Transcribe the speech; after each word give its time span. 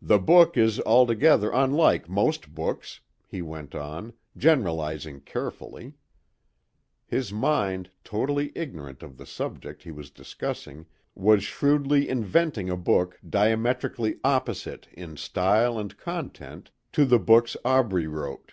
"The 0.00 0.20
book 0.20 0.56
is 0.56 0.78
altogether 0.82 1.50
unlike 1.52 2.08
most 2.08 2.54
books," 2.54 3.00
he 3.26 3.42
went 3.42 3.74
on, 3.74 4.12
generalizing 4.36 5.20
carefully. 5.22 5.94
His 7.08 7.32
mind, 7.32 7.90
totally 8.04 8.52
ignorant 8.54 9.02
of 9.02 9.16
the 9.16 9.26
subject 9.26 9.82
he 9.82 9.90
was 9.90 10.12
discussing, 10.12 10.86
was 11.16 11.42
shrewdly 11.42 12.08
inventing 12.08 12.70
a 12.70 12.76
book 12.76 13.18
diametrically 13.28 14.20
opposite 14.22 14.86
in 14.92 15.16
style 15.16 15.76
and 15.76 15.96
content 15.98 16.70
to 16.92 17.04
the 17.04 17.18
books 17.18 17.56
Aubrey 17.64 18.06
wrote. 18.06 18.52